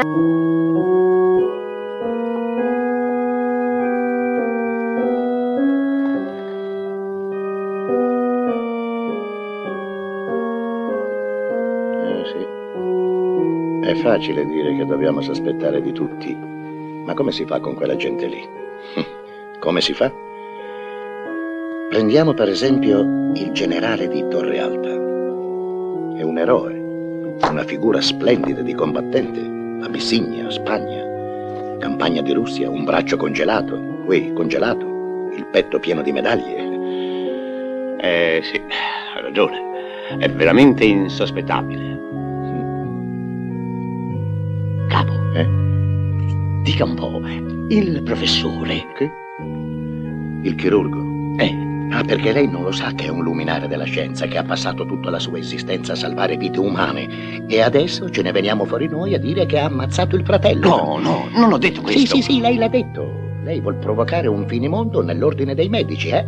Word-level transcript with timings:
Eh. 0.00 0.04
È 13.82 13.94
facile 13.96 14.44
dire 14.46 14.76
che 14.76 14.84
dobbiamo 14.84 15.20
sospettare 15.20 15.82
di 15.82 15.90
tutti, 15.92 16.32
ma 16.32 17.14
come 17.14 17.32
si 17.32 17.44
fa 17.44 17.58
con 17.58 17.74
quella 17.74 17.96
gente 17.96 18.26
lì? 18.26 18.48
Come 19.58 19.80
si 19.80 19.92
fa? 19.92 20.12
Prendiamo 21.88 22.34
per 22.34 22.48
esempio 22.48 23.00
il 23.34 23.50
generale 23.50 24.06
di 24.06 24.24
Torre 24.28 24.60
Alta. 24.60 24.90
È 24.90 26.22
un 26.22 26.38
eroe, 26.38 26.74
una 27.50 27.64
figura 27.64 28.00
splendida 28.00 28.60
di 28.60 28.74
combattente. 28.74 29.57
Abissigna, 29.82 30.50
Spagna, 30.50 31.76
campagna 31.78 32.20
di 32.22 32.32
Russia, 32.32 32.68
un 32.68 32.84
braccio 32.84 33.16
congelato, 33.16 34.02
qui 34.04 34.32
congelato, 34.32 35.30
il 35.36 35.46
petto 35.50 35.78
pieno 35.78 36.02
di 36.02 36.12
medaglie. 36.12 37.96
Eh 38.00 38.40
sì, 38.42 38.60
ha 39.16 39.20
ragione. 39.20 39.66
È 40.18 40.28
veramente 40.30 40.84
insospettabile. 40.84 41.96
Capo, 44.88 45.12
Eh? 45.34 45.46
dica 46.62 46.84
un 46.84 46.94
po', 46.94 47.20
il 47.68 48.02
professore... 48.02 48.86
Che? 48.94 49.10
Il 50.42 50.54
chirurgo. 50.54 51.34
Eh, 51.36 51.54
Ah, 51.90 52.02
perché 52.04 52.32
lei 52.32 52.46
non 52.48 52.62
lo 52.62 52.72
sa 52.72 52.92
che 52.92 53.06
è 53.06 53.08
un 53.08 53.22
luminare 53.22 53.66
della 53.66 53.84
scienza, 53.84 54.26
che 54.26 54.38
ha 54.38 54.44
passato 54.44 54.84
tutta 54.84 55.10
la 55.10 55.18
sua 55.18 55.38
esistenza 55.38 55.92
a 55.92 55.96
salvare 55.96 56.36
vite 56.36 56.58
umane. 56.58 57.46
E 57.46 57.60
adesso 57.62 58.10
ce 58.10 58.22
ne 58.22 58.30
veniamo 58.32 58.64
fuori 58.64 58.88
noi 58.88 59.14
a 59.14 59.18
dire 59.18 59.46
che 59.46 59.58
ha 59.58 59.64
ammazzato 59.64 60.14
il 60.16 60.24
fratello. 60.24 60.68
no, 60.68 60.98
no, 60.98 61.28
non 61.32 61.52
ho 61.52 61.58
detto 61.58 61.80
questo. 61.80 62.00
Sì, 62.00 62.06
sì, 62.06 62.22
sì, 62.22 62.40
lei 62.40 62.56
l'ha 62.56 62.68
detto. 62.68 63.26
Lei 63.42 63.60
vuol 63.60 63.76
provocare 63.76 64.26
un 64.28 64.46
finimondo 64.46 65.02
nell'ordine 65.02 65.54
dei 65.54 65.68
medici, 65.68 66.08
eh? 66.08 66.26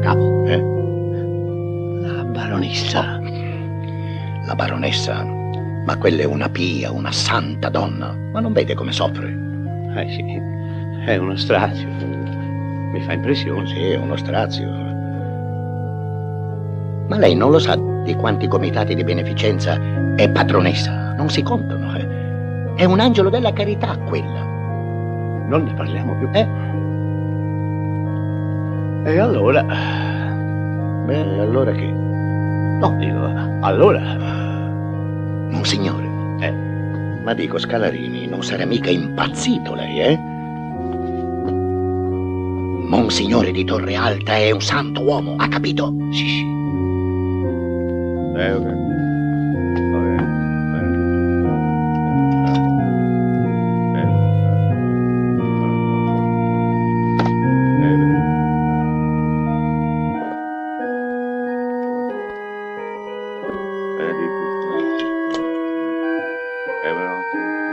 Capo, 0.00 0.44
Eh? 0.46 0.62
la 2.06 2.24
baronessa... 2.24 3.20
La 4.46 4.54
baronessa. 4.54 5.24
Ma 5.24 5.96
quella 5.96 6.22
è 6.22 6.26
una 6.26 6.48
pia, 6.48 6.90
una 6.92 7.12
santa 7.12 7.68
donna. 7.68 8.14
Ma 8.32 8.40
non 8.40 8.52
vede 8.52 8.74
come 8.74 8.92
soffre? 8.92 9.28
Eh 9.96 10.08
sì, 10.10 10.22
è 11.12 11.16
uno 11.16 11.36
strazio. 11.36 11.88
Mi 11.88 13.00
fa 13.00 13.12
impressione. 13.14 13.66
Sì, 13.66 13.90
è 13.90 13.96
uno 13.96 14.16
strazio. 14.16 14.68
Ma 17.08 17.16
lei 17.16 17.34
non 17.34 17.50
lo 17.50 17.58
sa 17.58 17.76
di 18.04 18.14
quanti 18.14 18.46
comitati 18.46 18.94
di 18.94 19.02
beneficenza 19.02 19.78
è 20.14 20.28
padronessa? 20.30 21.14
Non 21.14 21.30
si 21.30 21.42
contano, 21.42 21.96
eh? 21.96 22.74
È 22.74 22.84
un 22.84 23.00
angelo 23.00 23.30
della 23.30 23.52
carità 23.52 23.96
quella. 23.96 24.42
Non 25.46 25.64
ne 25.64 25.72
parliamo 25.74 26.14
più. 26.16 26.28
Eh? 26.32 26.46
E 29.10 29.18
allora... 29.18 29.62
Beh, 31.06 31.40
allora 31.40 31.72
che? 31.72 31.86
No, 31.86 32.94
dico, 32.98 33.32
allora... 33.60 34.00
Monsignore. 35.48 36.06
Eh, 36.40 36.52
Ma 37.22 37.32
dico, 37.32 37.56
Scalarini, 37.58 38.26
non 38.26 38.42
sarà 38.42 38.66
mica 38.66 38.90
impazzito 38.90 39.74
lei, 39.74 40.00
eh? 40.00 40.36
Monsignore 42.88 43.52
di 43.52 43.64
Torre 43.64 43.94
Alta 43.94 44.36
è 44.36 44.50
un 44.50 44.62
santo 44.62 45.02
uomo, 45.02 45.36
ha 45.36 45.46
capito? 45.48 45.94
sì, 46.10 46.26
sì. 46.26 46.40
Eh, 48.40 48.52
ok. 48.52 48.78
Va 66.88 67.67